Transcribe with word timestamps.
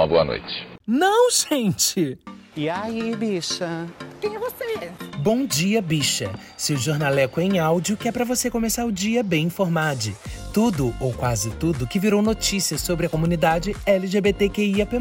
uma 0.00 0.06
boa 0.06 0.24
noite. 0.24 0.66
Não, 0.86 1.30
gente! 1.30 2.18
E 2.56 2.68
aí, 2.68 3.14
bicha? 3.14 3.86
Quem 4.20 4.34
é 4.34 4.38
você? 4.38 4.90
Bom 5.18 5.44
dia, 5.44 5.82
bicha. 5.82 6.30
Seu 6.56 6.76
jornaleco 6.76 7.40
em 7.40 7.58
áudio 7.58 7.96
que 7.96 8.08
é 8.08 8.12
para 8.12 8.24
você 8.24 8.50
começar 8.50 8.86
o 8.86 8.92
dia 8.92 9.22
bem 9.22 9.46
informado. 9.46 10.10
Tudo, 10.54 10.94
ou 11.00 11.12
quase 11.12 11.50
tudo, 11.50 11.86
que 11.86 11.98
virou 11.98 12.22
notícia 12.22 12.78
sobre 12.78 13.06
a 13.06 13.08
comunidade 13.10 13.76
LGBTQIAP+. 13.84 14.96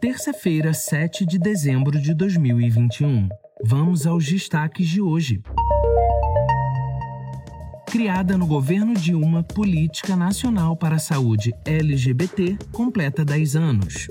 Terça-feira, 0.00 0.74
7 0.74 1.24
de 1.24 1.38
dezembro 1.38 1.98
de 1.98 2.14
2021. 2.14 3.28
Vamos 3.64 4.06
aos 4.06 4.26
destaques 4.26 4.86
de 4.86 5.00
hoje 5.00 5.42
criada 7.94 8.36
no 8.36 8.44
governo 8.44 8.92
Dilma, 8.92 9.44
Política 9.44 10.16
Nacional 10.16 10.76
para 10.76 10.96
a 10.96 10.98
Saúde 10.98 11.54
LGBT 11.64 12.58
completa 12.72 13.24
10 13.24 13.54
anos. 13.54 14.08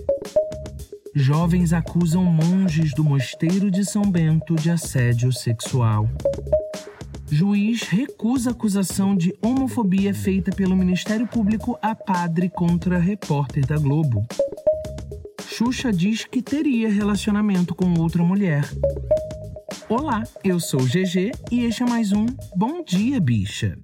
Jovens 1.14 1.73
acusam 1.73 2.23
monges 2.23 2.93
do 2.93 3.04
Mosteiro 3.04 3.69
de 3.69 3.83
São 3.83 4.04
Bento 4.04 4.56
de 4.56 4.71
assédio 4.71 5.33
sexual. 5.33 6.09
Juiz 7.29 7.82
recusa 7.82 8.51
acusação 8.51 9.18
de 9.18 9.36
homofobia 9.42 10.14
feita 10.14 10.50
pelo 10.50 10.78
Ministério 10.78 11.28
Público 11.28 11.78
a 11.81 11.93
padre 11.93 12.50
contra 12.50 12.97
repórter 12.97 13.65
da 13.65 13.78
Globo. 13.78 14.25
Xuxa 15.45 15.92
diz 15.92 16.23
que 16.23 16.42
teria 16.42 16.89
relacionamento 16.89 17.75
com 17.75 17.93
outra 18.00 18.23
mulher. 18.23 18.64
Olá, 19.96 20.24
eu 20.43 20.60
sou 20.60 20.82
o 20.82 20.86
GG 20.88 21.32
e 21.52 21.65
este 21.65 21.83
é 21.83 21.86
mais 21.86 22.11
um 22.11 22.25
Bom 22.56 22.84
Dia 22.84 23.20
Bicha. 23.20 23.78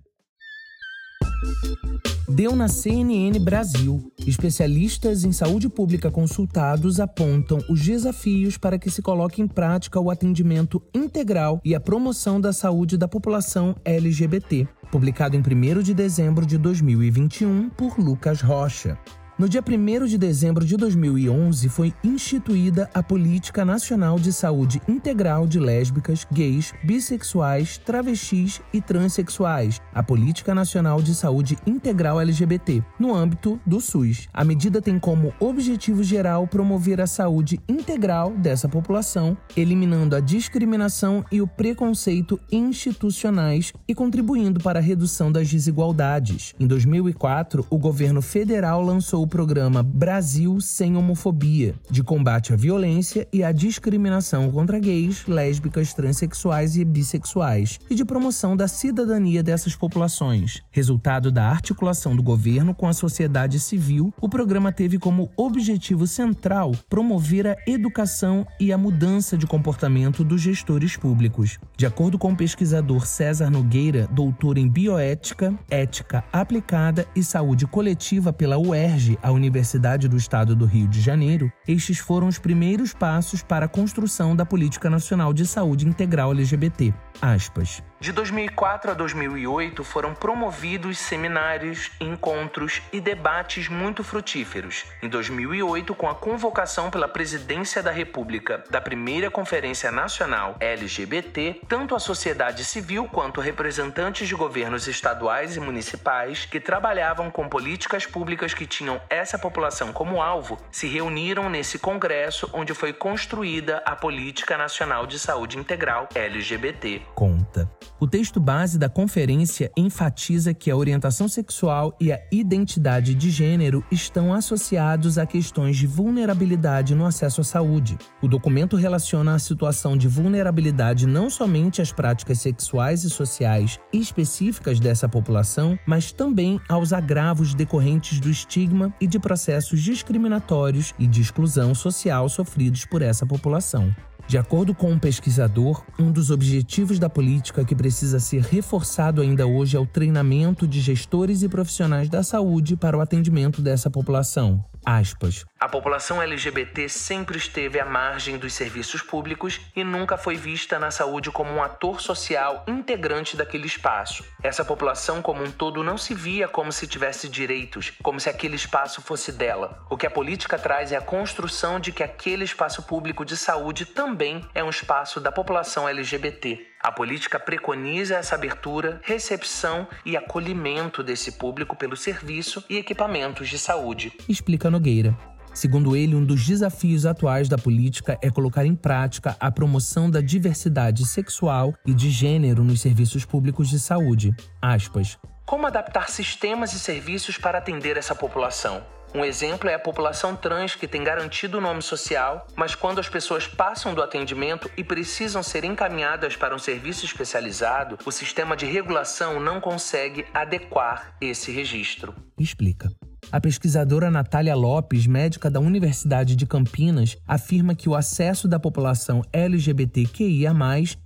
Deu 2.28 2.56
na 2.56 2.68
CNN 2.68 3.38
Brasil. 3.38 4.12
Especialistas 4.26 5.24
em 5.24 5.32
saúde 5.32 5.70
pública 5.70 6.10
consultados 6.10 7.00
apontam 7.00 7.60
os 7.70 7.86
desafios 7.86 8.58
para 8.58 8.80
que 8.80 8.90
se 8.90 9.04
coloque 9.04 9.40
em 9.40 9.48
prática 9.48 10.00
o 10.00 10.10
atendimento 10.10 10.82
integral 10.96 11.62
e 11.64 11.76
a 11.76 11.80
promoção 11.80 12.42
da 12.42 12.52
saúde 12.52 12.98
da 12.98 13.08
população 13.08 13.76
LGBT. 13.86 14.68
Publicado 14.92 15.36
em 15.36 15.42
1 15.42 15.84
de 15.84 15.94
dezembro 15.94 16.44
de 16.44 16.58
2021 16.58 17.70
por 17.70 18.00
Lucas 18.00 18.42
Rocha. 18.42 18.98
No 19.40 19.48
dia 19.48 19.64
1 19.66 20.06
de 20.06 20.18
dezembro 20.18 20.66
de 20.66 20.76
2011, 20.76 21.70
foi 21.70 21.94
instituída 22.04 22.90
a 22.94 23.02
Política 23.02 23.64
Nacional 23.64 24.20
de 24.20 24.34
Saúde 24.34 24.82
Integral 24.86 25.48
de 25.48 25.62
Lésbicas, 25.62 26.28
Gays, 26.30 26.74
Bissexuais, 26.84 27.78
Travestis 27.78 28.60
e 28.74 28.82
Transsexuais, 28.82 29.80
a 29.94 30.04
Política 30.04 30.54
Nacional 30.54 31.02
de 31.02 31.16
Saúde 31.16 31.58
Integral 31.66 32.20
LGBT, 32.20 32.84
no 33.00 33.16
âmbito 33.16 33.58
do 33.66 33.80
SUS. 33.80 34.28
A 34.34 34.44
medida 34.44 34.82
tem 34.82 35.00
como 35.00 35.34
objetivo 35.40 36.04
geral 36.04 36.46
promover 36.46 37.00
a 37.00 37.08
saúde 37.08 37.62
integral 37.66 38.32
dessa 38.32 38.68
população, 38.68 39.38
eliminando 39.56 40.18
a 40.18 40.20
discriminação 40.20 41.24
e 41.32 41.42
o 41.42 41.48
preconceito 41.48 42.38
institucionais 42.52 43.72
e 43.88 43.96
contribuindo 43.96 44.60
para 44.60 44.80
a 44.80 44.84
redução 44.84 45.32
das 45.32 45.48
desigualdades. 45.50 46.54
Em 46.60 46.68
2004, 46.68 47.66
o 47.70 47.78
governo 47.78 48.22
federal 48.22 48.82
lançou 48.82 49.29
programa 49.30 49.82
Brasil 49.82 50.60
Sem 50.60 50.98
Homofobia, 50.98 51.76
de 51.90 52.04
combate 52.04 52.52
à 52.52 52.56
violência 52.56 53.28
e 53.32 53.44
à 53.44 53.52
discriminação 53.52 54.52
contra 54.52 54.80
gays, 54.80 55.26
lésbicas, 55.28 55.94
transexuais 55.94 56.76
e 56.76 56.84
bissexuais, 56.84 57.80
e 57.90 57.96
de 57.96 58.04
promoção 58.04 58.58
da 58.58 58.68
cidadania 58.68 59.44
dessas 59.44 59.76
populações. 59.76 60.64
Resultado 60.72 61.32
da 61.32 61.48
articulação 61.48 62.16
do 62.16 62.24
governo 62.24 62.74
com 62.74 62.88
a 62.88 62.94
sociedade 62.94 63.60
civil, 63.60 64.12
o 64.20 64.28
programa 64.28 64.72
teve 64.72 64.98
como 64.98 65.30
objetivo 65.38 66.08
central 66.08 66.72
promover 66.90 67.46
a 67.48 67.56
educação 67.68 68.46
e 68.60 68.74
a 68.74 68.78
mudança 68.78 69.38
de 69.38 69.46
comportamento 69.46 70.24
dos 70.24 70.42
gestores 70.42 70.98
públicos. 70.98 71.60
De 71.78 71.86
acordo 71.86 72.18
com 72.18 72.32
o 72.32 72.36
pesquisador 72.36 73.06
César 73.06 73.52
Nogueira, 73.52 74.08
doutor 74.12 74.58
em 74.58 74.68
bioética, 74.68 75.54
ética 75.70 76.24
aplicada 76.34 77.06
e 77.16 77.24
saúde 77.24 77.68
coletiva 77.68 78.34
pela 78.34 78.58
UERJ, 78.58 79.19
a 79.22 79.32
Universidade 79.32 80.08
do 80.08 80.18
Estado 80.18 80.56
do 80.56 80.66
Rio 80.66 80.88
de 80.88 81.02
Janeiro, 81.02 81.52
estes 81.68 82.00
foram 82.00 82.28
os 82.28 82.40
primeiros 82.40 82.94
passos 82.94 83.42
para 83.42 83.66
a 83.66 83.70
construção 83.70 84.36
da 84.36 84.46
Política 84.46 84.90
Nacional 84.90 85.34
de 85.34 85.46
Saúde 85.46 85.88
Integral 85.88 86.32
LGBT. 86.32 86.94
Aspas. 87.22 87.82
De 88.02 88.14
2004 88.14 88.92
a 88.92 88.94
2008 88.94 89.84
foram 89.84 90.14
promovidos 90.14 90.98
seminários, 90.98 91.92
encontros 92.00 92.82
e 92.94 93.02
debates 93.02 93.68
muito 93.68 94.06
frutíferos. 94.06 94.86
Em 95.04 95.10
2008, 95.10 95.94
com 95.94 96.08
a 96.08 96.16
convocação 96.16 96.90
pela 96.90 97.10
Presidência 97.10 97.84
da 97.84 97.92
República 97.92 98.64
da 98.70 98.80
primeira 98.80 99.30
Conferência 99.30 99.92
Nacional 99.92 100.56
LGBT, 100.62 101.60
tanto 101.68 101.94
a 101.94 102.00
sociedade 102.00 102.64
civil 102.64 103.04
quanto 103.12 103.42
representantes 103.42 104.30
de 104.30 104.36
governos 104.36 104.88
estaduais 104.88 105.58
e 105.58 105.60
municipais 105.60 106.46
que 106.46 106.62
trabalhavam 106.62 107.30
com 107.30 107.50
políticas 107.50 108.06
públicas 108.06 108.54
que 108.54 108.66
tinham 108.66 109.02
essa 109.10 109.38
população 109.38 109.92
como 109.92 110.22
alvo 110.22 110.58
se 110.72 110.88
reuniram 110.88 111.50
nesse 111.50 111.78
congresso 111.78 112.50
onde 112.54 112.74
foi 112.74 112.94
construída 112.94 113.84
a 113.86 113.94
Política 113.94 114.58
Nacional 114.58 115.06
de 115.06 115.20
Saúde 115.20 115.58
Integral 115.58 116.08
LGBT. 116.16 117.02
Conta. 117.14 117.70
O 118.00 118.08
texto 118.08 118.40
base 118.40 118.78
da 118.78 118.90
conferência 118.90 119.72
enfatiza 119.78 120.54
que 120.54 120.70
a 120.70 120.76
orientação 120.76 121.28
sexual 121.28 121.96
e 122.00 122.12
a 122.12 122.20
identidade 122.32 123.16
de 123.16 123.30
gênero 123.30 123.84
estão 123.92 124.34
associados 124.34 125.18
a 125.18 125.26
questões 125.26 125.78
de 125.78 125.88
vulnerabilidade 125.88 126.96
no 126.96 127.06
acesso 127.06 127.42
à 127.42 127.44
saúde. 127.44 127.98
O 128.22 128.28
documento 128.28 128.76
relaciona 128.76 129.36
a 129.36 129.40
situação 129.40 129.98
de 129.98 130.08
vulnerabilidade 130.08 131.08
não 131.08 131.30
somente 131.30 131.82
às 131.82 131.92
práticas 131.92 132.40
sexuais 132.40 133.04
e 133.04 133.10
sociais 133.10 133.80
específicas 133.92 134.80
dessa 134.80 135.08
população, 135.08 135.78
mas 135.86 136.12
também 136.12 136.60
aos 136.68 136.94
agravos 136.94 137.54
decorrentes 137.54 138.20
do 138.20 138.30
estigma 138.30 138.94
e 139.00 139.08
de 139.08 139.20
processos 139.20 139.82
discriminatórios 139.82 140.94
e 141.00 141.08
de 141.08 141.22
exclusão 141.22 141.76
social 141.76 142.28
sofridos 142.28 142.86
por 142.86 143.02
essa 143.02 143.26
população. 143.26 143.94
De 144.30 144.38
acordo 144.38 144.76
com 144.76 144.92
um 144.92 145.00
pesquisador, 145.00 145.84
um 145.98 146.12
dos 146.12 146.30
objetivos 146.30 147.00
da 147.00 147.10
política 147.10 147.66
que 147.66 147.74
precisa 147.80 148.20
ser 148.20 148.42
reforçado 148.42 149.22
ainda 149.22 149.48
hoje 149.48 149.78
é 149.78 149.80
o 149.80 149.86
treinamento 149.86 150.68
de 150.68 150.82
gestores 150.82 151.44
e 151.44 151.48
profissionais 151.48 152.10
da 152.10 152.22
saúde 152.22 152.76
para 152.76 152.98
o 152.98 153.00
atendimento 153.00 153.62
dessa 153.62 153.90
população. 153.90 154.62
Aspas. 154.86 155.46
A 155.60 155.68
população 155.68 156.22
LGBT 156.22 156.90
sempre 156.90 157.38
esteve 157.38 157.80
à 157.80 157.86
margem 157.86 158.38
dos 158.38 158.54
serviços 158.54 159.02
públicos 159.02 159.60
e 159.76 159.84
nunca 159.84 160.18
foi 160.18 160.36
vista 160.36 160.80
na 160.80 160.90
saúde 160.90 161.32
como 161.32 161.52
um 161.52 161.62
ator 161.62 162.02
social 162.02 162.64
integrante 162.68 163.38
daquele 163.38 163.68
espaço. 163.68 164.24
Essa 164.42 164.64
população 164.64 165.22
como 165.22 165.44
um 165.44 165.52
todo 165.52 165.84
não 165.84 165.98
se 165.98 166.14
via 166.14 166.48
como 166.48 166.72
se 166.72 166.88
tivesse 166.88 167.28
direitos, 167.28 167.94
como 168.02 168.20
se 168.20 168.30
aquele 168.30 168.56
espaço 168.56 169.02
fosse 169.02 169.32
dela. 169.32 169.86
O 169.90 169.98
que 169.98 170.08
a 170.08 170.12
política 170.12 170.58
traz 170.58 170.92
é 170.92 170.98
a 170.98 171.02
construção 171.02 171.80
de 171.80 171.92
que 171.92 172.04
aquele 172.04 172.44
espaço 172.44 172.84
público 172.84 173.26
de 173.26 173.36
saúde 173.36 173.86
também 173.86 174.44
é 174.56 174.64
um 174.64 174.70
espaço 174.70 175.20
da 175.20 175.32
população 175.32 175.88
LGBT. 175.88 176.70
A 176.82 176.94
política 176.94 177.38
preconiza 177.38 178.16
essa 178.16 178.36
abertura, 178.36 179.02
recepção 179.04 179.86
e 180.06 180.16
acolhimento 180.16 181.04
desse 181.04 181.34
público 181.34 181.76
pelo 181.76 181.98
serviço 181.98 182.64
e 182.70 182.78
equipamentos 182.78 183.50
de 183.50 183.60
saúde. 183.60 184.14
Explica 184.30 184.70
Nogueira. 184.70 185.14
Segundo 185.54 185.94
ele, 185.94 186.16
um 186.16 186.24
dos 186.24 186.46
desafios 186.48 187.06
atuais 187.06 187.50
da 187.50 187.58
política 187.58 188.18
é 188.22 188.30
colocar 188.30 188.66
em 188.66 188.76
prática 188.76 189.36
a 189.42 189.52
promoção 189.52 190.10
da 190.10 190.22
diversidade 190.22 191.06
sexual 191.06 191.74
e 191.86 191.94
de 191.94 192.10
gênero 192.10 192.64
nos 192.64 192.80
serviços 192.80 193.26
públicos 193.26 193.68
de 193.68 193.78
saúde. 193.78 194.34
Aspas. 194.62 195.18
Como 195.46 195.68
adaptar 195.68 196.10
sistemas 196.10 196.72
e 196.72 196.80
serviços 196.80 197.38
para 197.38 197.58
atender 197.58 197.98
essa 197.98 198.16
população? 198.16 198.82
Um 199.14 199.26
exemplo 199.26 199.70
é 199.70 199.74
a 199.74 199.80
população 199.80 200.36
trans 200.36 200.76
que 200.76 200.88
tem 200.88 201.04
garantido 201.04 201.58
o 201.58 201.62
nome 201.62 201.82
social, 201.82 202.46
mas 202.56 202.76
quando 202.76 203.00
as 203.00 203.10
pessoas 203.10 203.48
passam 203.48 203.94
do 203.94 204.04
atendimento 204.04 204.70
e 204.78 204.84
precisam 204.84 205.42
ser 205.42 205.64
encaminhadas 205.64 206.36
para 206.36 206.54
um 206.54 206.60
serviço 206.60 207.06
especializado, 207.06 207.98
o 208.06 208.12
sistema 208.12 208.56
de 208.56 208.66
regulação 208.66 209.40
não 209.40 209.60
consegue 209.60 210.26
adequar 210.34 211.16
esse 211.20 211.52
registro. 211.52 212.14
Explica. 212.38 212.90
A 213.32 213.40
pesquisadora 213.40 214.10
Natália 214.10 214.56
Lopes, 214.56 215.06
médica 215.06 215.52
da 215.52 215.60
Universidade 215.60 216.36
de 216.36 216.48
Campinas, 216.48 217.16
afirma 217.28 217.76
que 217.76 217.88
o 217.88 217.94
acesso 217.94 218.48
da 218.48 218.60
população 218.60 219.22
LGBTQIA, 219.32 220.52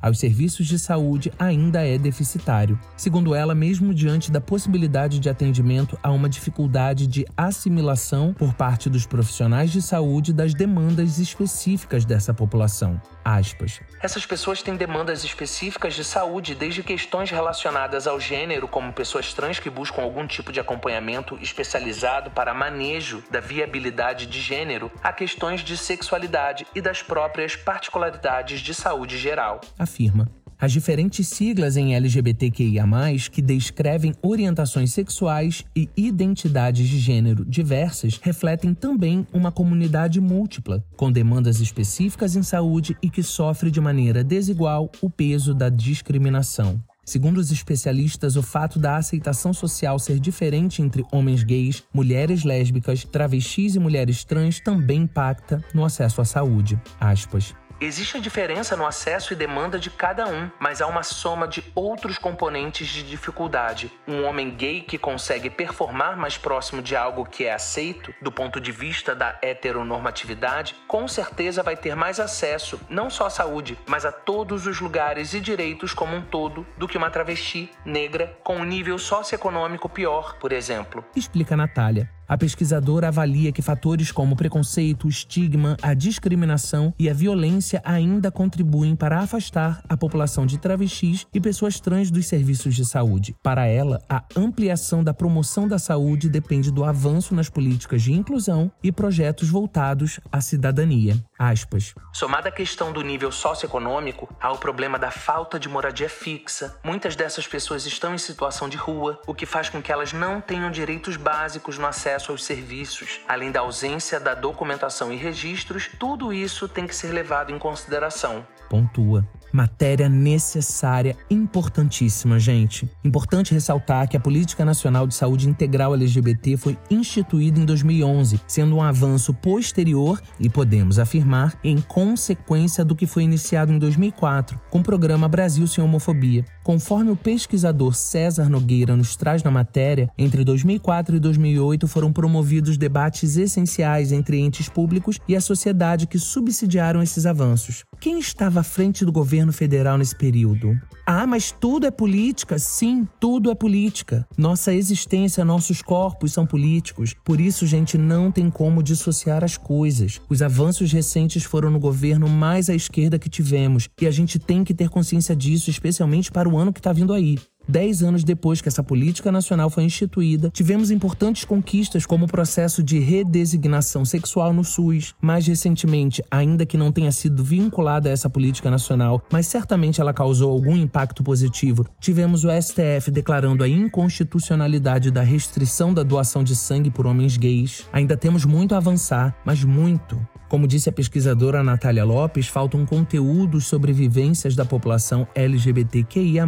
aos 0.01 0.19
serviços 0.19 0.65
de 0.65 0.79
saúde 0.79 1.33
ainda 1.37 1.85
é 1.85 1.97
deficitário. 1.97 2.79
Segundo 2.95 3.35
ela, 3.35 3.53
mesmo 3.53 3.93
diante 3.93 4.31
da 4.31 4.39
possibilidade 4.39 5.19
de 5.19 5.29
atendimento, 5.29 5.99
há 6.01 6.11
uma 6.11 6.29
dificuldade 6.29 7.07
de 7.07 7.25
assimilação 7.35 8.33
por 8.33 8.53
parte 8.53 8.89
dos 8.89 9.05
profissionais 9.05 9.69
de 9.69 9.81
saúde 9.81 10.31
das 10.31 10.53
demandas 10.53 11.19
específicas 11.19 12.05
dessa 12.05 12.33
população. 12.33 13.01
Aspas. 13.25 13.81
Essas 14.01 14.25
pessoas 14.25 14.61
têm 14.61 14.77
demandas 14.77 15.25
específicas 15.25 15.93
de 15.93 16.05
saúde, 16.05 16.55
desde 16.55 16.83
questões 16.83 17.29
relacionadas 17.29 18.07
ao 18.07 18.19
gênero, 18.19 18.67
como 18.67 18.93
pessoas 18.93 19.33
trans 19.33 19.59
que 19.59 19.69
buscam 19.69 20.01
algum 20.01 20.25
tipo 20.25 20.51
de 20.51 20.59
acompanhamento 20.59 21.37
especializado 21.41 22.12
utilizado 22.13 22.31
para 22.31 22.53
manejo 22.53 23.23
da 23.31 23.39
viabilidade 23.39 24.27
de 24.27 24.39
gênero 24.39 24.91
a 25.01 25.11
questões 25.11 25.61
de 25.61 25.75
sexualidade 25.75 26.65
e 26.75 26.81
das 26.81 27.01
próprias 27.01 27.55
particularidades 27.55 28.59
de 28.59 28.73
saúde 28.73 29.17
geral. 29.17 29.61
Afirma. 29.77 30.29
As 30.59 30.71
diferentes 30.71 31.27
siglas 31.27 31.75
em 31.75 31.93
LGBTQIA, 31.93 32.85
que 33.29 33.41
descrevem 33.41 34.13
orientações 34.21 34.93
sexuais 34.93 35.65
e 35.75 35.89
identidades 35.97 36.87
de 36.87 36.99
gênero 36.99 37.43
diversas, 37.43 38.17
refletem 38.21 38.73
também 38.73 39.27
uma 39.33 39.51
comunidade 39.51 40.21
múltipla, 40.21 40.81
com 40.95 41.11
demandas 41.11 41.59
específicas 41.59 42.35
em 42.35 42.43
saúde 42.43 42.95
e 43.01 43.09
que 43.09 43.23
sofre 43.23 43.69
de 43.69 43.81
maneira 43.81 44.23
desigual 44.23 44.89
o 45.01 45.09
peso 45.09 45.53
da 45.53 45.67
discriminação. 45.67 46.81
Segundo 47.05 47.37
os 47.37 47.51
especialistas, 47.51 48.35
o 48.35 48.41
fato 48.41 48.79
da 48.79 48.95
aceitação 48.95 49.53
social 49.53 49.99
ser 49.99 50.19
diferente 50.19 50.81
entre 50.81 51.05
homens 51.11 51.43
gays, 51.43 51.83
mulheres 51.93 52.43
lésbicas, 52.43 53.03
travestis 53.03 53.75
e 53.75 53.79
mulheres 53.79 54.23
trans 54.23 54.59
também 54.59 55.01
impacta 55.01 55.63
no 55.73 55.83
acesso 55.83 56.21
à 56.21 56.25
saúde. 56.25 56.79
Aspas. 56.99 57.53
Existe 57.83 58.17
diferença 58.21 58.77
no 58.77 58.85
acesso 58.85 59.33
e 59.33 59.35
demanda 59.35 59.77
de 59.77 59.89
cada 59.89 60.25
um, 60.25 60.49
mas 60.57 60.81
há 60.81 60.87
uma 60.87 61.03
soma 61.03 61.45
de 61.45 61.61
outros 61.75 62.17
componentes 62.17 62.87
de 62.87 63.03
dificuldade. 63.03 63.91
Um 64.07 64.23
homem 64.23 64.51
gay 64.51 64.79
que 64.79 64.97
consegue 64.97 65.49
performar 65.49 66.15
mais 66.15 66.37
próximo 66.37 66.81
de 66.81 66.95
algo 66.95 67.25
que 67.25 67.43
é 67.43 67.53
aceito, 67.53 68.13
do 68.21 68.31
ponto 68.31 68.61
de 68.61 68.71
vista 68.71 69.13
da 69.13 69.37
heteronormatividade, 69.41 70.77
com 70.87 71.09
certeza 71.09 71.61
vai 71.61 71.75
ter 71.75 71.93
mais 71.93 72.21
acesso 72.21 72.79
não 72.89 73.09
só 73.09 73.25
à 73.25 73.29
saúde, 73.29 73.77
mas 73.85 74.05
a 74.05 74.13
todos 74.13 74.65
os 74.65 74.79
lugares 74.79 75.33
e 75.33 75.41
direitos 75.41 75.93
como 75.93 76.15
um 76.15 76.21
todo 76.21 76.65
do 76.77 76.87
que 76.87 76.97
uma 76.97 77.11
travesti 77.11 77.69
negra 77.83 78.39
com 78.45 78.55
um 78.55 78.63
nível 78.63 78.97
socioeconômico 78.97 79.89
pior, 79.89 80.37
por 80.39 80.53
exemplo. 80.53 81.03
Explica 81.13 81.57
Natália. 81.57 82.09
A 82.33 82.37
pesquisadora 82.37 83.09
avalia 83.09 83.51
que 83.51 83.61
fatores 83.61 84.11
como 84.11 84.35
preconceito, 84.35 85.07
estigma, 85.07 85.77
a 85.83 85.93
discriminação 85.93 86.91
e 86.97 87.07
a 87.07 87.13
violência 87.13 87.79
ainda 87.85 88.31
contribuem 88.31 88.95
para 88.95 89.19
afastar 89.19 89.83
a 89.87 89.95
população 89.95 90.43
de 90.43 90.57
travestis 90.57 91.27
e 91.31 91.39
pessoas 91.39 91.79
trans 91.79 92.09
dos 92.09 92.25
serviços 92.25 92.73
de 92.73 92.85
saúde. 92.85 93.35
Para 93.43 93.67
ela, 93.67 94.01
a 94.09 94.23
ampliação 94.35 95.03
da 95.03 95.13
promoção 95.13 95.67
da 95.67 95.77
saúde 95.77 96.27
depende 96.27 96.71
do 96.71 96.83
avanço 96.83 97.35
nas 97.35 97.51
políticas 97.51 98.01
de 98.01 98.13
inclusão 98.13 98.71
e 98.81 98.91
projetos 98.91 99.47
voltados 99.47 100.19
à 100.31 100.41
cidadania. 100.41 101.23
Aspas. 101.49 101.93
Somada 102.11 102.49
à 102.49 102.51
questão 102.51 102.91
do 102.91 103.01
nível 103.01 103.31
socioeconômico, 103.31 104.29
há 104.39 104.51
o 104.51 104.57
problema 104.57 104.97
da 104.97 105.11
falta 105.11 105.59
de 105.59 105.67
moradia 105.67 106.09
fixa. 106.09 106.79
Muitas 106.83 107.15
dessas 107.15 107.47
pessoas 107.47 107.85
estão 107.85 108.13
em 108.13 108.17
situação 108.17 108.69
de 108.69 108.77
rua, 108.77 109.19
o 109.27 109.33
que 109.33 109.45
faz 109.45 109.67
com 109.67 109.81
que 109.81 109.91
elas 109.91 110.13
não 110.13 110.39
tenham 110.39 110.71
direitos 110.71 111.17
básicos 111.17 111.77
no 111.77 111.87
acesso 111.87 112.13
acesso 112.13 112.31
aos 112.31 112.43
serviços, 112.43 113.21
além 113.27 113.51
da 113.51 113.61
ausência 113.61 114.19
da 114.19 114.33
documentação 114.33 115.11
e 115.11 115.15
registros, 115.15 115.89
tudo 115.99 116.31
isso 116.31 116.67
tem 116.67 116.85
que 116.85 116.95
ser 116.95 117.11
levado 117.11 117.51
em 117.51 117.57
consideração. 117.57 118.45
Pontua. 118.73 119.23
Matéria 119.51 120.09
necessária, 120.09 121.15
importantíssima, 121.29 122.39
gente. 122.39 122.89
Importante 123.03 123.53
ressaltar 123.53 124.09
que 124.09 124.17
a 124.17 124.19
Política 124.19 124.65
Nacional 124.65 125.05
de 125.05 125.13
Saúde 125.13 125.47
Integral 125.47 125.93
LGBT 125.93 126.57
foi 126.57 126.75
instituída 126.89 127.59
em 127.59 127.65
2011, 127.65 128.41
sendo 128.47 128.75
um 128.75 128.81
avanço 128.81 129.31
posterior 129.31 130.19
e 130.39 130.49
podemos 130.49 130.97
afirmar 130.97 131.53
em 131.63 131.79
consequência 131.79 132.83
do 132.83 132.95
que 132.95 133.05
foi 133.05 133.21
iniciado 133.21 133.71
em 133.71 133.77
2004, 133.77 134.59
com 134.71 134.79
o 134.79 134.83
programa 134.83 135.27
Brasil 135.27 135.67
Sem 135.67 135.83
Homofobia. 135.83 136.43
Conforme 136.63 137.11
o 137.11 137.15
pesquisador 137.15 137.93
César 137.93 138.47
Nogueira 138.49 138.95
nos 138.95 139.17
traz 139.17 139.43
na 139.43 139.51
matéria, 139.51 140.09
entre 140.17 140.45
2004 140.45 141.17
e 141.17 141.19
2008 141.19 141.89
foram 141.89 142.13
promovidos 142.13 142.77
debates 142.77 143.35
essenciais 143.35 144.13
entre 144.13 144.39
entes 144.39 144.69
públicos 144.69 145.19
e 145.27 145.35
a 145.35 145.41
sociedade 145.41 146.07
que 146.07 146.17
subsidiaram 146.17 147.03
esses 147.03 147.25
avanços. 147.25 147.83
Quem 147.99 148.17
estava 148.17 148.61
à 148.61 148.63
frente 148.63 149.03
do 149.03 149.11
governo 149.11 149.51
federal 149.51 149.97
nesse 149.97 150.15
período? 150.15 150.79
Ah, 151.05 151.27
mas 151.27 151.51
tudo 151.51 151.85
é 151.85 151.91
política? 151.91 152.57
Sim, 152.57 153.05
tudo 153.19 153.51
é 153.51 153.55
política. 153.55 154.25
Nossa 154.37 154.73
existência, 154.73 155.43
nossos 155.43 155.81
corpos 155.81 156.31
são 156.31 156.45
políticos. 156.45 157.13
Por 157.25 157.41
isso, 157.41 157.67
gente, 157.67 157.97
não 157.97 158.31
tem 158.31 158.49
como 158.49 158.81
dissociar 158.81 159.43
as 159.43 159.57
coisas. 159.57 160.21
Os 160.29 160.41
avanços 160.41 160.93
recentes 160.93 161.43
foram 161.43 161.69
no 161.69 161.79
governo 161.79 162.29
mais 162.29 162.69
à 162.69 162.73
esquerda 162.73 163.19
que 163.19 163.29
tivemos 163.29 163.89
e 163.99 164.07
a 164.07 164.11
gente 164.11 164.39
tem 164.39 164.63
que 164.63 164.73
ter 164.73 164.87
consciência 164.87 165.35
disso, 165.35 165.69
especialmente 165.69 166.31
para 166.31 166.47
o 166.53 166.57
ano 166.57 166.73
que 166.73 166.79
está 166.79 166.93
vindo 166.93 167.13
aí. 167.13 167.37
Dez 167.67 168.03
anos 168.03 168.25
depois 168.25 168.61
que 168.61 168.67
essa 168.67 168.83
política 168.83 169.31
nacional 169.31 169.69
foi 169.69 169.83
instituída, 169.83 170.49
tivemos 170.49 170.91
importantes 170.91 171.45
conquistas 171.45 172.05
como 172.05 172.25
o 172.25 172.27
processo 172.27 172.83
de 172.83 172.99
redesignação 172.99 174.03
sexual 174.03 174.51
no 174.53 174.65
SUS. 174.65 175.15
Mais 175.21 175.47
recentemente, 175.47 176.21
ainda 176.29 176.65
que 176.65 176.75
não 176.75 176.91
tenha 176.91 177.11
sido 177.11 177.41
vinculada 177.41 178.09
a 178.09 178.11
essa 178.11 178.29
política 178.29 178.69
nacional, 178.69 179.23
mas 179.31 179.47
certamente 179.47 180.01
ela 180.01 180.13
causou 180.13 180.51
algum 180.51 180.75
impacto 180.75 181.23
positivo, 181.23 181.85
tivemos 182.01 182.43
o 182.43 182.49
STF 182.49 183.09
declarando 183.09 183.63
a 183.63 183.69
inconstitucionalidade 183.69 185.09
da 185.09 185.21
restrição 185.21 185.93
da 185.93 186.03
doação 186.03 186.43
de 186.43 186.55
sangue 186.55 186.91
por 186.91 187.07
homens 187.07 187.37
gays. 187.37 187.87
Ainda 187.93 188.17
temos 188.17 188.43
muito 188.43 188.75
a 188.75 188.77
avançar, 188.77 189.35
mas 189.45 189.63
muito. 189.63 190.19
Como 190.53 190.67
disse 190.67 190.87
a 190.87 190.91
pesquisadora 190.91 191.63
Natália 191.63 192.05
Lopes, 192.05 192.47
faltam 192.47 192.85
conteúdos 192.85 193.65
sobre 193.65 193.91
vivências 193.91 194.55
da 194.55 194.63
população 194.63 195.27
LGBTQIA, 195.33 196.45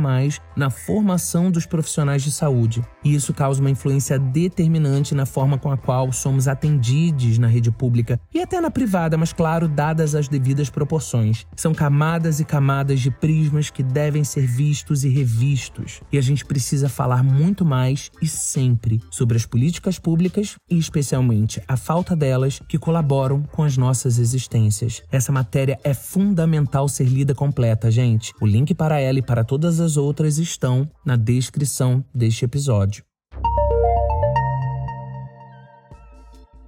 na 0.56 0.70
formação 0.70 1.50
dos 1.50 1.66
profissionais 1.66 2.22
de 2.22 2.32
saúde. 2.32 2.84
E 3.04 3.16
isso 3.16 3.34
causa 3.34 3.60
uma 3.60 3.72
influência 3.72 4.20
determinante 4.20 5.16
na 5.16 5.26
forma 5.26 5.58
com 5.58 5.72
a 5.72 5.78
qual 5.78 6.12
somos 6.12 6.48
atendidos 6.48 7.40
na 7.40 7.48
rede 7.48 7.72
pública 7.72 8.20
e 8.32 8.40
até 8.44 8.62
na 8.62 8.70
privada, 8.70 9.18
mas 9.18 9.34
claro, 9.34 9.68
dadas 9.68 10.14
as 10.14 10.28
devidas 10.28 10.70
proporções. 10.70 11.48
São 11.56 11.74
camadas 11.74 12.40
e 12.40 12.46
camadas 12.46 13.00
de 13.00 13.10
prismas 13.10 13.72
que 13.72 13.82
devem 13.82 14.24
ser 14.24 14.46
vistos 14.46 15.04
e 15.04 15.10
revistos. 15.10 16.02
E 16.12 16.20
a 16.20 16.22
gente 16.22 16.46
precisa 16.46 16.88
falar 16.88 17.24
muito 17.24 17.66
mais 17.66 18.12
e 18.22 18.28
sempre 18.28 19.02
sobre 19.10 19.36
as 19.36 19.48
políticas 19.48 19.98
públicas 19.98 20.58
e, 20.70 20.78
especialmente, 20.78 21.60
a 21.68 21.76
falta 21.76 22.16
delas 22.16 22.62
que 22.68 22.78
colaboram 22.78 23.42
com 23.42 23.64
as 23.64 23.76
nossas 23.76 23.95
nossas 23.96 24.20
existências. 24.20 25.02
Essa 25.10 25.32
matéria 25.32 25.80
é 25.82 25.94
fundamental 25.94 26.90
ser 26.90 27.06
lida 27.06 27.34
completa, 27.34 27.90
gente. 27.90 28.34
O 28.42 28.46
link 28.46 28.74
para 28.76 29.00
ela 29.00 29.20
e 29.20 29.22
para 29.22 29.44
todas 29.44 29.80
as 29.80 29.96
outras 29.96 30.38
estão 30.38 30.90
na 31.06 31.16
descrição 31.16 32.04
deste 32.14 32.44
episódio. 32.44 33.06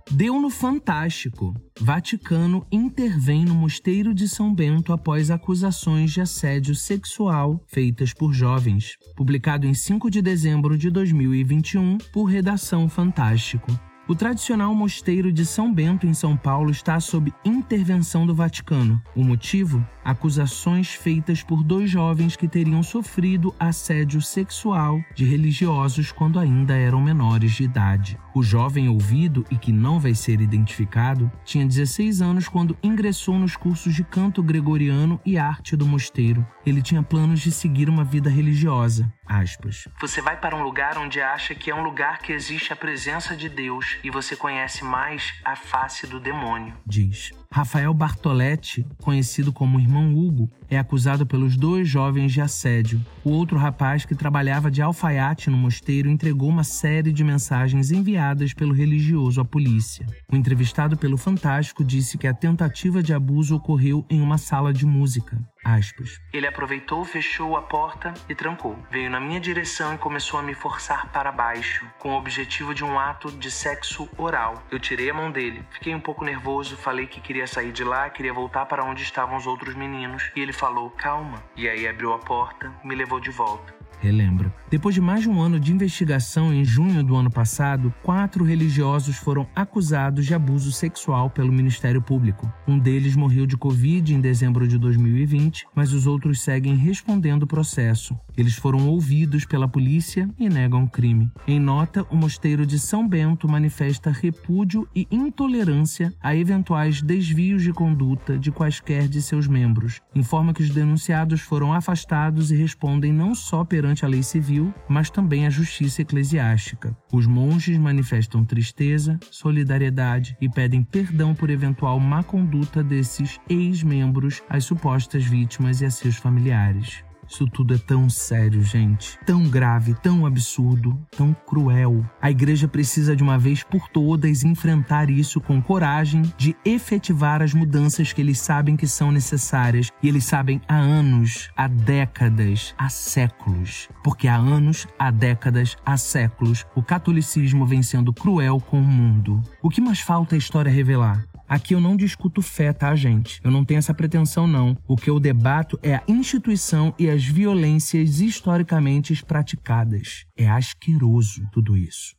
Deu 0.09 0.39
no 0.39 0.50
Fantástico. 0.50 1.53
Vaticano 1.81 2.65
intervém 2.72 3.43
no 3.43 3.53
Mosteiro 3.53 4.13
de 4.13 4.29
São 4.29 4.55
Bento 4.55 4.93
após 4.93 5.29
acusações 5.29 6.12
de 6.12 6.22
assédio 6.22 6.74
sexual 6.74 7.62
feitas 7.67 8.13
por 8.13 8.31
jovens. 8.31 8.96
Publicado 9.17 9.67
em 9.67 9.74
5 9.74 10.10
de 10.10 10.22
dezembro 10.22 10.77
de 10.77 10.89
2021 10.89 11.98
por 12.13 12.24
Redação 12.24 12.88
Fantástico. 12.88 13.67
O 14.09 14.15
tradicional 14.15 14.73
mosteiro 14.73 15.33
de 15.33 15.45
São 15.45 15.73
Bento, 15.73 16.07
em 16.07 16.13
São 16.13 16.37
Paulo, 16.37 16.71
está 16.71 16.97
sob 16.97 17.33
intervenção 17.43 18.25
do 18.25 18.33
Vaticano. 18.33 19.01
O 19.13 19.21
motivo? 19.21 19.85
Acusações 20.01 20.93
feitas 20.93 21.43
por 21.43 21.61
dois 21.61 21.89
jovens 21.89 22.37
que 22.37 22.47
teriam 22.47 22.81
sofrido 22.81 23.53
assédio 23.59 24.21
sexual 24.21 25.01
de 25.13 25.25
religiosos 25.25 26.13
quando 26.13 26.39
ainda 26.39 26.73
eram 26.73 27.01
menores 27.01 27.51
de 27.51 27.65
idade. 27.65 28.17
O 28.33 28.41
jovem 28.41 28.87
ouvido, 28.87 29.43
e 29.51 29.57
que 29.57 29.73
não 29.73 29.99
vai 29.99 30.13
ser 30.13 30.39
identificado, 30.39 31.29
tinha 31.43 31.65
16 31.65 32.21
anos 32.21 32.47
quando 32.47 32.77
ingressou 32.81 33.37
nos 33.37 33.57
cursos 33.57 33.93
de 33.93 34.05
canto 34.05 34.41
gregoriano 34.41 35.19
e 35.25 35.37
arte 35.37 35.75
do 35.75 35.85
mosteiro. 35.85 36.47
Ele 36.65 36.81
tinha 36.81 37.03
planos 37.03 37.41
de 37.41 37.51
seguir 37.51 37.89
uma 37.89 38.05
vida 38.05 38.29
religiosa. 38.29 39.11
Aspas. 39.25 39.89
Você 39.99 40.21
vai 40.21 40.39
para 40.39 40.55
um 40.55 40.63
lugar 40.63 40.97
onde 40.97 41.19
acha 41.19 41.53
que 41.53 41.69
é 41.69 41.75
um 41.75 41.83
lugar 41.83 42.19
que 42.19 42.31
existe 42.31 42.71
a 42.71 42.77
presença 42.77 43.35
de 43.35 43.49
Deus 43.49 43.97
e 44.04 44.10
você 44.10 44.36
conhece 44.36 44.84
mais 44.84 45.34
a 45.44 45.56
face 45.56 46.08
do 46.08 46.20
demônio. 46.20 46.75
Diz. 46.86 47.32
Rafael 47.51 47.94
Bartoletti, 47.94 48.86
conhecido 49.01 49.51
como 49.54 49.80
irmão 49.80 50.13
Hugo, 50.13 50.50
é 50.70 50.77
acusado 50.77 51.25
pelos 51.25 51.56
dois 51.56 51.88
jovens 51.88 52.32
de 52.34 52.42
assédio. 52.42 53.04
O 53.24 53.32
outro 53.32 53.58
rapaz, 53.58 54.06
que 54.06 54.13
trabalhava 54.13 54.70
de 54.70 54.82
alfaiate 54.82 55.50
no 55.50 55.58
mosteiro, 55.58 56.10
entregou 56.10 56.50
uma 56.50 56.63
série 56.63 57.12
de 57.12 57.24
mensagens 57.24 57.92
enviadas 57.92 58.54
pelo 58.54 58.74
religioso 58.74 59.39
à 59.39 59.46
polícia. 59.46 60.06
O 60.32 60.36
entrevistado 60.36 60.98
pelo 60.98 61.18
Fantástico 61.18 61.84
disse 61.84 62.18
que 62.18 62.27
a 62.27 62.34
tentativa 62.34 63.01
de 63.01 63.13
abuso 63.13 63.56
ocorreu 63.56 64.06
em 64.10 64.22
uma 64.22 64.38
sala 64.38 64.74
de 64.74 64.86
música. 64.86 65.38
Aspas. 65.63 66.22
Ele 66.32 66.48
aproveitou, 66.48 67.04
fechou 67.04 67.58
a 67.58 67.62
porta 67.62 68.13
e 68.30 68.36
trancou. 68.36 68.77
Veio 68.89 69.10
na 69.10 69.20
minha 69.20 69.39
direção 69.39 69.94
e 69.94 69.98
começou 69.98 70.39
a 70.39 70.44
me 70.44 70.54
forçar 70.54 71.12
para 71.12 71.30
baixo, 71.30 71.86
com 72.00 72.12
o 72.13 72.18
objetivo 72.18 72.74
de 72.74 72.86
um 72.86 72.98
ato 72.98 73.30
de 73.32 73.51
sexo 73.51 74.08
oral. 74.18 74.63
Eu 74.72 74.80
tirei 74.80 75.10
a 75.10 75.13
mão 75.13 75.30
dele, 75.30 75.66
fiquei 75.72 75.94
um 75.94 76.00
pouco 76.00 76.24
nervoso, 76.24 76.77
falei 76.77 77.06
que 77.06 77.20
queria 77.20 77.37
sair 77.46 77.72
de 77.72 77.84
lá, 77.84 78.10
queria 78.10 78.34
voltar 78.34 78.65
para 78.65 78.84
onde 78.84 79.03
estavam 79.03 79.38
os 79.38 79.46
outros 79.46 79.75
meninos, 79.75 80.32
e 80.36 80.39
ele 80.39 80.53
falou: 80.53 80.89
calma. 80.89 81.44
E 81.56 81.67
aí 81.70 81.88
abriu 81.88 82.13
a 82.13 82.20
porta 82.20 82.74
me 82.84 82.96
levou 82.96 83.20
de 83.20 83.29
volta. 83.29 83.76
Relembra. 84.00 84.54
Depois 84.70 84.94
de 84.94 85.01
mais 85.01 85.22
de 85.22 85.30
um 85.30 85.42
ano 85.42 85.60
de 85.60 85.74
investigação, 85.74 86.54
em 86.54 86.63
junho 86.63 87.04
do 87.04 87.16
ano 87.16 87.32
passado, 87.32 87.94
quatro 88.04 88.44
religiosos 88.44 89.16
foram 89.18 89.48
acusados 89.56 90.25
de 90.25 90.34
abuso 90.34 90.72
sexual 90.72 91.30
pelo 91.30 91.51
Ministério 91.51 92.01
Público. 92.01 92.51
Um 92.68 92.77
deles 92.77 93.16
morreu 93.16 93.46
de 93.46 93.58
Covid 93.58 94.13
em 94.13 94.22
dezembro 94.22 94.68
de 94.68 94.77
2020, 94.77 95.68
mas 95.74 95.94
os 95.94 96.06
outros 96.06 96.42
seguem 96.42 96.75
respondendo 96.75 97.44
o 97.44 97.48
processo. 97.48 98.18
Eles 98.38 98.56
foram 98.56 98.88
ouvidos 98.88 99.46
pela 99.46 99.68
polícia 99.68 100.30
e 100.38 100.48
negam 100.48 100.84
o 100.84 100.89
crime. 100.89 101.32
Em 101.48 101.60
nota, 101.60 102.06
o 102.12 102.16
Mosteiro 102.16 102.66
de 102.66 102.77
São 102.77 103.08
Bento 103.08 103.48
manifesta 103.48 104.12
repúdio 104.12 104.88
e 104.96 105.08
intolerância 105.10 106.13
a 106.22 106.36
eventuais 106.36 107.01
desvios 107.01 107.63
de 107.63 107.74
conduta 107.74 108.38
de 108.38 108.51
quaisquer 108.51 109.08
de 109.08 109.22
seus 109.22 109.48
membros. 109.48 110.01
Informa 110.13 110.54
que 110.54 110.62
os 110.62 110.70
denunciados 110.70 111.42
foram 111.42 111.74
afastados 111.74 112.51
e 112.51 112.56
respondem 112.56 113.12
não 113.12 113.34
só 113.34 113.63
perante 113.63 113.87
a 114.06 114.08
lei 114.08 114.24
civil, 114.24 114.74
mas 114.88 115.10
também 115.10 115.46
à 115.46 115.50
justiça 115.50 116.01
eclesiástica. 116.01 116.96
Os 117.12 117.25
monges 117.25 117.77
manifestam 117.77 118.44
tristeza, 118.44 119.20
solidariedade 119.32 120.38
e 120.41 120.50
pedem 120.50 120.84
perdão 120.84 121.34
por 121.34 121.50
eventual 121.50 122.00
má 122.00 122.24
conduta 122.24 122.84
desses 122.84 123.39
ex-membros 123.50 124.41
às 124.50 124.65
supostas 124.65 125.24
vítimas 125.24 125.82
e 125.82 125.86
a 125.86 125.91
seus 125.91 126.17
familiares. 126.17 127.06
Isso 127.29 127.46
tudo 127.46 127.74
é 127.74 127.77
tão 127.77 128.10
sério, 128.10 128.62
gente. 128.63 129.19
Tão 129.25 129.43
grave, 129.43 129.93
tão 129.96 130.25
absurdo, 130.25 131.00
tão 131.15 131.34
cruel. 131.46 132.05
A 132.22 132.31
igreja 132.31 132.67
precisa 132.67 133.15
de 133.15 133.24
uma 133.24 133.38
vez 133.38 133.63
por 133.63 133.89
todas 133.89 134.43
enfrentar 134.43 135.10
isso 135.10 135.41
com 135.41 135.62
coragem 135.62 136.22
de 136.38 136.55
efetivar 136.63 137.41
as 137.41 137.53
mudanças 137.53 138.13
que 138.13 138.22
eles 138.22 138.39
sabem 138.39 138.75
que 138.75 138.88
são 138.88 139.12
necessárias. 139.12 139.91
E 140.01 140.07
eles 140.07 140.25
sabem 140.25 140.62
há 140.67 140.77
anos, 140.77 141.50
há 141.55 141.67
décadas, 141.67 142.74
há 142.77 142.89
séculos. 142.89 143.89
Porque 144.03 144.27
há 144.27 144.36
anos, 144.36 144.88
há 144.98 145.12
décadas, 145.12 145.75
há 145.86 145.98
séculos, 145.98 146.65
o 146.75 146.81
catolicismo 146.81 147.65
vem 147.65 147.84
sendo 147.84 148.13
cruel 148.13 148.60
com 148.60 148.79
o 148.79 148.84
mundo. 148.84 149.41
O 149.62 149.69
que 149.69 149.81
mais 149.81 150.00
falta 150.00 150.36
a 150.36 150.38
história 150.38 150.72
revelar? 150.72 151.25
Aqui 151.48 151.74
eu 151.74 151.80
não 151.80 151.96
discuto 151.96 152.42
fé, 152.42 152.74
tá, 152.74 152.94
gente? 152.94 153.39
Eu 153.42 153.50
não 153.50 153.63
tenho 153.63 153.77
essa 153.77 153.94
pretensão, 153.94 154.46
não. 154.46 154.77
O 154.86 154.98
que 154.98 155.10
eu 155.10 155.18
debato 155.18 155.80
é 155.82 155.96
a 155.96 156.04
instituição 156.06 156.94
e 157.00 157.10
as 157.10 157.24
violências 157.24 158.20
historicamente 158.20 159.16
praticadas. 159.24 160.25
É 160.36 160.50
asqueroso 160.50 161.48
tudo 161.54 161.77
isso. 161.77 162.18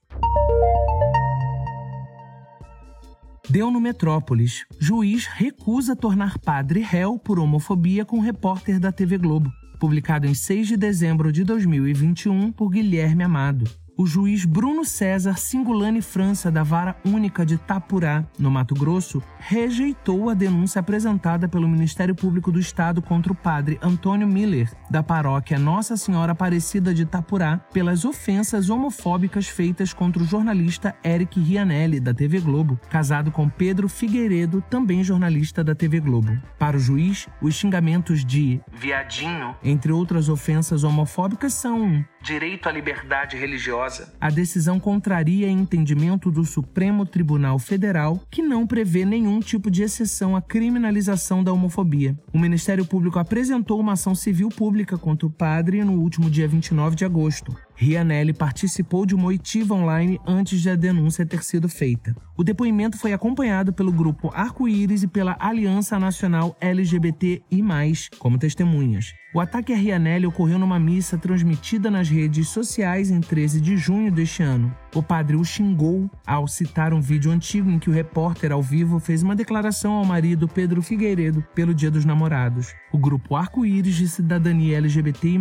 Deu 3.51 3.71
no 3.71 3.81
Metrópolis. 3.81 4.65
Juiz 4.79 5.27
recusa 5.27 5.95
tornar 5.95 6.39
padre 6.39 6.81
réu 6.81 7.19
por 7.19 7.39
homofobia 7.39 8.07
com 8.07 8.21
repórter 8.21 8.81
da 8.81 8.91
TV 8.91 9.19
Globo. 9.19 9.53
Publicado 9.79 10.27
em 10.27 10.33
6 10.35 10.69
de 10.69 10.77
dezembro 10.77 11.31
de 11.31 11.45
2021 11.45 12.51
por 12.51 12.71
Guilherme 12.71 13.25
Amado 13.25 13.71
o 13.99 14.07
juiz 14.07 14.45
Bruno 14.45 14.85
César 14.85 15.37
Singulani 15.37 16.00
França, 16.00 16.52
da 16.52 16.62
Vara 16.62 16.97
Única 17.05 17.45
de 17.45 17.59
Tapurá, 17.59 18.25
no 18.38 18.49
Mato 18.49 18.73
Grosso, 18.73 19.21
rejeitou 19.40 20.31
a 20.31 20.35
denúncia 20.35 20.78
apresentada 20.78 21.49
pelo 21.49 21.67
Ministério 21.69 22.14
Público 22.14 22.52
do 22.52 22.61
Estado 22.61 23.02
contra 23.02 23.33
o 23.33 23.35
padre 23.37 23.76
Antônio 23.83 24.28
Miller, 24.28 24.73
da 24.88 25.02
paróquia 25.02 25.59
Nossa 25.59 25.97
Senhora 25.97 26.31
Aparecida 26.31 26.95
de 26.95 27.05
Tapurá, 27.05 27.59
pelas 27.73 28.05
ofensas 28.05 28.71
homofóbicas 28.71 29.49
feitas 29.49 29.93
contra 29.93 30.23
o 30.23 30.26
jornalista 30.26 30.95
Eric 31.05 31.40
Rianelli, 31.40 31.99
da 31.99 32.14
TV 32.14 32.38
Globo, 32.38 32.78
casado 32.88 33.33
com 33.33 33.49
Pedro 33.49 33.88
Figueiredo, 33.88 34.62
também 34.71 35.02
jornalista 35.02 35.64
da 35.64 35.75
TV 35.75 35.99
Globo. 35.99 36.38
Para 36.57 36.76
o 36.76 36.81
juiz, 36.81 37.26
os 37.43 37.57
xingamentos 37.57 38.25
de 38.25 38.61
viadinho, 38.71 39.57
entre 39.64 39.90
outras 39.90 40.28
ofensas 40.28 40.85
homofóbicas, 40.85 41.52
são 41.52 42.05
direito 42.23 42.69
à 42.69 42.73
liberdade 42.73 43.37
religiosa. 43.37 44.15
A 44.21 44.31
decisão 44.31 44.79
contraria 44.79 45.49
entendimento 45.49 46.31
do 46.31 46.45
Supremo 46.45 47.07
Tribunal 47.07 47.59
Federal, 47.59 48.21
que 48.31 48.43
não 48.43 48.67
prevê 48.67 49.05
nenhum 49.05 49.41
tipo 49.41 49.71
de 49.71 49.83
exceção 49.83 50.37
à 50.37 50.43
criminalização 50.43 51.43
da 51.43 51.53
homofobia. 51.53 52.19
O 52.33 52.39
Ministério 52.39 52.85
Público 52.85 53.19
apresentou 53.19 53.81
uma 53.81 53.93
ação 53.93 54.15
civil 54.15 54.49
pública 54.49 54.99
contra 54.99 55.27
o 55.27 55.31
padre 55.31 55.85
no 55.85 55.93
último 55.93 56.31
dia 56.31 56.49
29 56.49 56.97
de 56.97 57.05
agosto. 57.05 57.55
Rianelli 57.75 58.33
participou 58.33 59.07
de 59.07 59.15
uma 59.15 59.29
oitiva 59.29 59.73
online 59.73 60.19
antes 60.27 60.61
de 60.61 60.69
a 60.69 60.75
denúncia 60.75 61.25
ter 61.25 61.45
sido 61.45 61.69
feita. 61.69 62.13
O 62.37 62.43
depoimento 62.43 62.99
foi 62.99 63.13
acompanhado 63.13 63.73
pelo 63.73 63.93
grupo 63.93 64.33
Arco-Íris 64.35 65.05
e 65.05 65.09
pela 65.09 65.37
Aliança 65.39 65.97
Nacional 65.97 66.57
LGBT 66.61 67.41
e 67.49 67.63
mais 67.63 68.09
como 68.19 68.37
testemunhas. 68.37 69.13
O 69.35 69.41
ataque 69.41 69.75
a 69.75 69.77
Rianelli 69.77 70.27
ocorreu 70.27 70.59
numa 70.59 70.79
missa 70.79 71.19
transmitida 71.19 71.91
nas 71.91 72.09
redes 72.09 72.49
sociais 72.49 73.11
em 73.11 73.21
13 73.21 73.61
de 73.61 73.77
junho 73.77 74.11
deste 74.11 74.43
ano. 74.43 74.75
O 74.95 75.03
padre 75.03 75.37
o 75.37 75.45
xingou 75.45 76.11
ao 76.27 76.49
citar 76.49 76.95
um 76.95 77.01
vídeo 77.01 77.31
antigo 77.31 77.71
em 77.71 77.79
que 77.79 77.91
o 77.91 77.93
repórter 77.93 78.53
ao 78.53 78.63
vivo 78.63 78.99
fez 78.99 79.23
uma 79.23 79.37
declaração 79.37 79.93
ao 79.93 80.05
marido 80.07 80.49
Pedro 80.49 80.81
Figueiredo 80.81 81.45
pelo 81.55 81.75
Dia 81.75 81.91
dos 81.91 82.07
Namorados. 82.07 82.75
O 82.91 82.97
grupo 82.97 83.37
Arco-Íris 83.37 83.97
de 83.97 84.09
Cidadania 84.09 84.79
LGBTI+, 84.79 85.39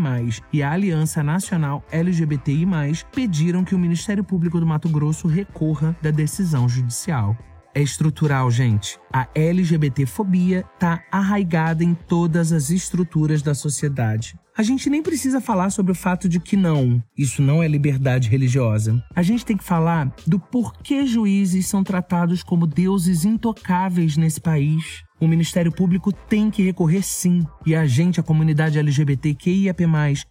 e 0.51 0.61
a 0.61 0.69
Aliança 0.69 1.23
Nacional 1.23 1.81
LGBTI+, 1.89 2.67
pediram 3.13 3.63
que 3.63 3.73
o 3.73 3.79
Ministério 3.79 4.23
Público 4.23 4.59
do 4.59 4.67
Mato 4.67 4.89
Grosso 4.89 5.29
recorra 5.29 5.95
da 6.01 6.11
decisão 6.11 6.67
judicial 6.67 7.37
é 7.77 7.81
estrutural, 7.81 8.49
gente. 8.49 8.99
A 9.13 9.27
LGBTfobia 9.35 10.65
está 10.73 11.03
arraigada 11.11 11.83
em 11.83 11.93
todas 11.93 12.51
as 12.51 12.71
estruturas 12.71 13.43
da 13.43 13.53
sociedade. 13.53 14.35
A 14.57 14.63
gente 14.63 14.89
nem 14.89 15.03
precisa 15.03 15.39
falar 15.39 15.69
sobre 15.69 15.91
o 15.91 15.95
fato 15.95 16.27
de 16.27 16.39
que 16.39 16.57
não, 16.57 17.03
isso 17.15 17.43
não 17.43 17.61
é 17.61 17.67
liberdade 17.67 18.27
religiosa. 18.27 18.99
A 19.15 19.21
gente 19.21 19.45
tem 19.45 19.55
que 19.55 19.63
falar 19.63 20.11
do 20.25 20.39
porquê 20.39 21.05
juízes 21.05 21.67
são 21.67 21.83
tratados 21.83 22.41
como 22.41 22.65
deuses 22.65 23.23
intocáveis 23.23 24.17
nesse 24.17 24.41
país. 24.41 25.03
O 25.19 25.27
Ministério 25.27 25.71
Público 25.71 26.11
tem 26.11 26.51
que 26.51 26.63
recorrer 26.63 27.01
sim. 27.01 27.45
E 27.65 27.75
a 27.75 27.85
gente, 27.85 28.19
a 28.19 28.23
comunidade 28.23 28.77
LGBTQIAP+, 28.77 29.83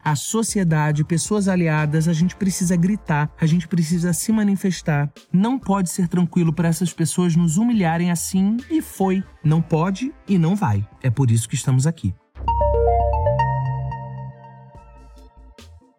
a 0.02 0.16
sociedade, 0.16 1.04
pessoas 1.04 1.48
aliadas, 1.48 2.08
a 2.08 2.12
gente 2.12 2.36
precisa 2.36 2.76
gritar, 2.76 3.30
a 3.40 3.46
gente 3.46 3.66
precisa 3.66 4.12
se 4.12 4.30
manifestar. 4.32 5.10
Não 5.32 5.58
pode 5.58 5.90
ser 5.90 6.08
tranquilo 6.08 6.52
para 6.52 6.68
essas 6.68 6.92
pessoas 6.92 7.34
nos 7.34 7.56
humilharem 7.56 8.10
assim 8.10 8.56
e 8.70 8.80
foi. 8.80 9.22
Não 9.42 9.60
pode 9.60 10.12
e 10.28 10.38
não 10.38 10.54
vai. 10.54 10.86
É 11.02 11.10
por 11.10 11.30
isso 11.30 11.48
que 11.48 11.54
estamos 11.54 11.86
aqui. 11.86 12.14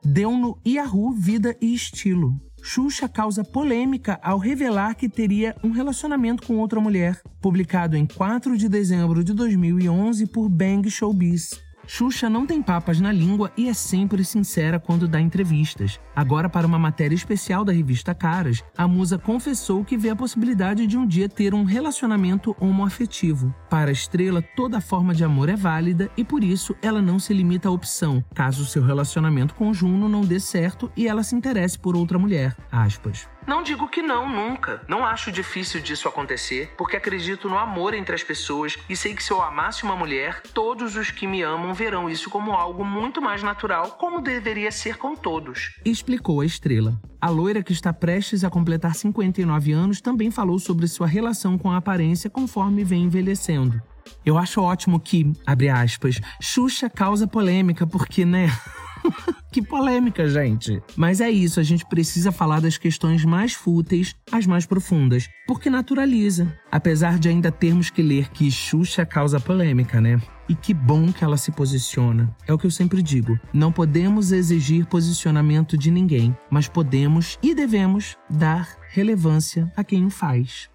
deu 0.07 0.31
no 0.31 0.57
Yahoo 0.65 1.11
Vida 1.11 1.55
e 1.61 1.73
Estilo. 1.73 2.39
Xuxa 2.61 3.07
causa 3.07 3.43
polêmica 3.43 4.19
ao 4.21 4.37
revelar 4.37 4.95
que 4.95 5.07
teria 5.07 5.55
um 5.63 5.71
relacionamento 5.71 6.45
com 6.45 6.57
outra 6.57 6.79
mulher, 6.79 7.21
publicado 7.41 7.95
em 7.95 8.05
4 8.05 8.57
de 8.57 8.67
dezembro 8.67 9.23
de 9.23 9.33
2011 9.33 10.27
por 10.27 10.49
Bang 10.49 10.89
Showbiz. 10.89 11.66
Xuxa 11.87 12.29
não 12.29 12.45
tem 12.45 12.61
papas 12.61 12.99
na 12.99 13.13
língua 13.13 13.49
e 13.55 13.69
é 13.69 13.73
sempre 13.73 14.23
sincera 14.25 14.77
quando 14.77 15.07
dá 15.07 15.21
entrevistas. 15.21 15.99
Agora, 16.13 16.49
para 16.49 16.67
uma 16.67 16.77
matéria 16.77 17.15
especial 17.15 17.63
da 17.63 17.71
revista 17.71 18.13
Caras, 18.13 18.61
a 18.77 18.85
musa 18.87 19.17
confessou 19.17 19.85
que 19.85 19.97
vê 19.97 20.09
a 20.09 20.15
possibilidade 20.15 20.85
de 20.85 20.97
um 20.97 21.07
dia 21.07 21.29
ter 21.29 21.53
um 21.53 21.63
relacionamento 21.63 22.53
homoafetivo. 22.59 23.55
Para 23.69 23.89
a 23.89 23.93
estrela, 23.93 24.41
toda 24.41 24.81
forma 24.81 25.15
de 25.15 25.23
amor 25.23 25.47
é 25.47 25.55
válida 25.55 26.11
e 26.17 26.25
por 26.25 26.43
isso 26.43 26.75
ela 26.81 27.01
não 27.01 27.17
se 27.17 27.33
limita 27.33 27.69
à 27.69 27.71
opção, 27.71 28.23
caso 28.35 28.65
seu 28.65 28.83
relacionamento 28.83 29.55
com 29.55 29.73
Juno 29.73 30.09
não 30.09 30.21
dê 30.21 30.41
certo 30.41 30.91
e 30.95 31.07
ela 31.07 31.23
se 31.23 31.35
interesse 31.35 31.79
por 31.79 31.95
outra 31.95 32.19
mulher. 32.19 32.55
Aspas. 32.69 33.36
Não 33.47 33.63
digo 33.63 33.87
que 33.87 34.01
não, 34.01 34.27
nunca. 34.27 34.81
Não 34.89 35.05
acho 35.05 35.31
difícil 35.31 35.79
disso 35.79 36.09
acontecer, 36.09 36.73
porque 36.77 36.97
acredito 36.97 37.47
no 37.47 37.57
amor 37.57 37.93
entre 37.93 38.13
as 38.13 38.21
pessoas 38.21 38.77
e 38.89 38.95
sei 38.95 39.15
que 39.15 39.23
se 39.23 39.31
eu 39.31 39.41
amasse 39.41 39.83
uma 39.83 39.95
mulher, 39.95 40.41
todos 40.53 40.97
os 40.97 41.11
que 41.11 41.25
me 41.25 41.41
amam 41.41 41.73
verão 41.73 42.09
isso 42.09 42.29
como 42.29 42.51
algo 42.51 42.83
muito 42.83 43.21
mais 43.21 43.41
natural, 43.41 43.91
como 43.91 44.19
deveria 44.19 44.69
ser 44.69 44.97
com 44.97 45.15
todos. 45.15 45.79
Explicou 45.85 46.41
a 46.41 46.45
estrela. 46.45 46.99
A 47.21 47.29
loira, 47.29 47.63
que 47.63 47.71
está 47.71 47.93
prestes 47.93 48.43
a 48.43 48.49
completar 48.49 48.93
59 48.93 49.71
anos, 49.71 50.01
também 50.01 50.29
falou 50.29 50.59
sobre 50.59 50.85
sua 50.85 51.07
relação 51.07 51.57
com 51.57 51.71
a 51.71 51.77
aparência 51.77 52.29
conforme 52.29 52.83
vem 52.83 53.03
envelhecendo. 53.03 53.81
Eu 54.25 54.37
acho 54.37 54.61
ótimo 54.61 54.99
que, 54.99 55.31
abre 55.45 55.69
aspas, 55.69 56.19
Xuxa 56.41 56.89
causa 56.89 57.25
polêmica, 57.25 57.87
porque, 57.87 58.25
né? 58.25 58.47
que 59.51 59.61
polêmica, 59.61 60.27
gente. 60.29 60.81
Mas 60.95 61.21
é 61.21 61.29
isso, 61.29 61.59
a 61.59 61.63
gente 61.63 61.85
precisa 61.85 62.31
falar 62.31 62.59
das 62.59 62.77
questões 62.77 63.23
mais 63.25 63.53
fúteis, 63.53 64.15
as 64.31 64.45
mais 64.45 64.65
profundas, 64.65 65.27
porque 65.47 65.69
naturaliza. 65.69 66.51
Apesar 66.71 67.17
de 67.19 67.29
ainda 67.29 67.51
termos 67.51 67.89
que 67.89 68.01
ler 68.01 68.29
que 68.29 68.51
Xuxa 68.51 69.05
causa 69.05 69.39
polêmica, 69.39 69.99
né? 70.01 70.21
E 70.49 70.55
que 70.55 70.73
bom 70.73 71.11
que 71.11 71.23
ela 71.23 71.37
se 71.37 71.51
posiciona. 71.51 72.33
É 72.47 72.53
o 72.53 72.57
que 72.57 72.65
eu 72.65 72.71
sempre 72.71 73.01
digo. 73.01 73.37
Não 73.53 73.71
podemos 73.71 74.31
exigir 74.31 74.85
posicionamento 74.85 75.77
de 75.77 75.91
ninguém, 75.91 76.35
mas 76.49 76.67
podemos 76.67 77.37
e 77.43 77.53
devemos 77.53 78.15
dar 78.29 78.77
relevância 78.89 79.71
a 79.75 79.83
quem 79.83 80.05
o 80.05 80.09
faz. 80.09 80.69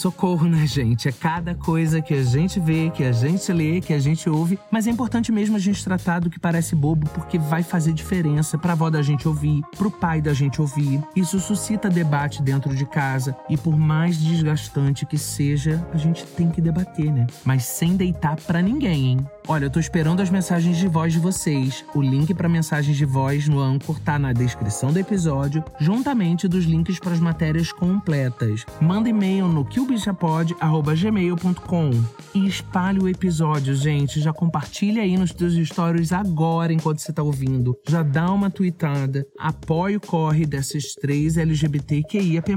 Socorro, 0.00 0.48
né, 0.48 0.66
gente? 0.66 1.10
É 1.10 1.12
cada 1.12 1.54
coisa 1.54 2.00
que 2.00 2.14
a 2.14 2.22
gente 2.22 2.58
vê, 2.58 2.88
que 2.88 3.04
a 3.04 3.12
gente 3.12 3.52
lê, 3.52 3.82
que 3.82 3.92
a 3.92 3.98
gente 3.98 4.30
ouve. 4.30 4.58
Mas 4.70 4.86
é 4.86 4.90
importante 4.90 5.30
mesmo 5.30 5.56
a 5.56 5.58
gente 5.58 5.84
tratar 5.84 6.20
do 6.20 6.30
que 6.30 6.38
parece 6.38 6.74
bobo, 6.74 7.06
porque 7.10 7.38
vai 7.38 7.62
fazer 7.62 7.92
diferença 7.92 8.56
pra 8.56 8.72
avó 8.72 8.88
da 8.88 9.02
gente 9.02 9.28
ouvir, 9.28 9.62
pro 9.76 9.90
pai 9.90 10.22
da 10.22 10.32
gente 10.32 10.58
ouvir. 10.58 11.02
Isso 11.14 11.38
suscita 11.38 11.90
debate 11.90 12.42
dentro 12.42 12.74
de 12.74 12.86
casa. 12.86 13.36
E 13.50 13.58
por 13.58 13.76
mais 13.76 14.16
desgastante 14.16 15.04
que 15.04 15.18
seja, 15.18 15.86
a 15.92 15.98
gente 15.98 16.24
tem 16.24 16.50
que 16.50 16.62
debater, 16.62 17.12
né? 17.12 17.26
Mas 17.44 17.64
sem 17.64 17.94
deitar 17.94 18.36
pra 18.36 18.62
ninguém, 18.62 19.06
hein? 19.06 19.26
Olha, 19.46 19.64
eu 19.66 19.70
tô 19.70 19.80
esperando 19.80 20.20
as 20.20 20.30
mensagens 20.30 20.76
de 20.76 20.86
voz 20.86 21.12
de 21.12 21.18
vocês. 21.18 21.84
O 21.94 22.00
link 22.00 22.32
para 22.32 22.48
mensagens 22.48 22.96
de 22.96 23.04
voz 23.04 23.48
no 23.48 23.58
Anchor 23.58 23.98
tá 23.98 24.18
na 24.18 24.32
descrição 24.32 24.92
do 24.92 24.98
episódio, 24.98 25.64
juntamente 25.78 26.46
dos 26.46 26.64
links 26.64 26.98
para 26.98 27.12
as 27.12 27.20
matérias 27.20 27.72
completas. 27.72 28.64
Manda 28.80 29.08
e-mail 29.08 29.48
no 29.48 29.64
quilbichapod@gmail.com 29.90 31.90
e 32.34 32.46
espalhe 32.46 33.00
o 33.00 33.08
episódio, 33.08 33.74
gente. 33.74 34.20
Já 34.20 34.32
compartilha 34.32 35.02
aí 35.02 35.16
nos 35.16 35.32
teus 35.32 35.54
stories 35.54 36.12
agora 36.12 36.72
enquanto 36.72 37.00
você 37.00 37.12
tá 37.12 37.22
ouvindo. 37.22 37.76
Já 37.88 38.02
dá 38.02 38.30
uma 38.30 38.50
tweetada. 38.50 39.26
Apoie 39.38 39.96
o 39.96 40.00
corre 40.00 40.46
desses 40.46 40.94
três 40.94 41.36
LGBTQIAP+, 41.36 42.56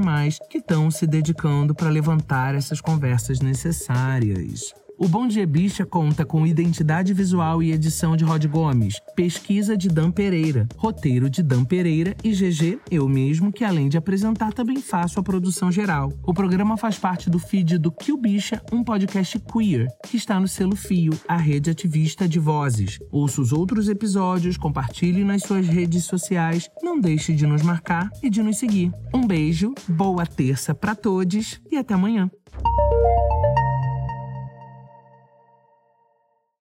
que 0.50 0.60
estão 0.60 0.92
se 0.92 1.08
dedicando 1.08 1.74
para 1.74 1.90
levantar 1.90 2.56
essas 2.56 2.80
conversas 2.80 3.40
necessárias. 3.40 4.83
O 4.98 5.08
Bom 5.08 5.28
Dia 5.28 5.46
Bicha 5.46 5.86
conta 5.86 6.24
com 6.24 6.46
identidade 6.46 7.14
visual 7.14 7.64
e 7.64 7.72
edição 7.72 8.16
de 8.16 8.24
Rod 8.24 8.46
Gomes, 8.46 8.96
pesquisa 9.16 9.76
de 9.76 9.90
Dan 9.90 10.12
Pereira, 10.12 10.68
roteiro 10.78 11.30
de 11.30 11.42
Dan 11.42 11.66
Pereira 11.66 12.16
e 12.24 12.32
GG, 12.32 12.80
eu 12.92 13.10
mesmo, 13.10 13.52
que 13.52 13.64
além 13.64 13.90
de 13.90 13.98
apresentar 13.98 14.54
também 14.54 14.78
faço 14.78 15.20
a 15.20 15.24
produção 15.24 15.72
geral. 15.72 16.14
O 16.24 16.34
programa 16.34 16.78
faz 16.78 16.98
parte 16.98 17.30
do 17.30 17.40
feed 17.40 17.78
do 17.80 17.92
Kill 17.92 18.18
Bicha, 18.18 18.62
um 18.72 18.84
podcast 18.84 19.40
queer, 19.40 19.88
que 20.08 20.16
está 20.16 20.40
no 20.40 20.48
selo 20.48 20.76
Fio, 20.76 21.14
a 21.28 21.38
rede 21.38 21.72
ativista 21.72 22.28
de 22.28 22.40
vozes. 22.40 23.00
Ouça 23.12 23.42
os 23.42 23.52
outros 23.52 23.90
episódios, 23.90 24.58
compartilhe 24.58 25.24
nas 25.24 25.42
suas 25.42 25.68
redes 25.68 26.06
sociais, 26.06 26.70
não 26.84 27.00
deixe 27.00 27.34
de 27.34 27.48
nos 27.48 27.64
marcar 27.64 28.12
e 28.22 28.30
de 28.30 28.44
nos 28.44 28.58
seguir. 28.58 28.94
Um 29.14 29.26
beijo, 29.26 29.74
boa 29.88 30.26
terça 30.26 30.76
para 30.76 30.94
todos 30.94 31.60
e 31.72 31.78
até 31.78 31.96
amanhã. 31.96 32.30